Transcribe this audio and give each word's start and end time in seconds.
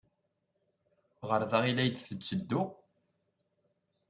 Ɣer 1.29 1.41
da 1.49 1.57
ay 1.65 1.71
la 1.75 1.85
d-tetteddu? 1.87 2.63